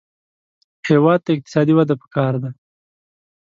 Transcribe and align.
هېواد 0.89 1.19
ته 1.25 1.29
اقتصادي 1.35 1.73
وده 1.75 1.95
پکار 2.01 2.33
ده 2.43 2.49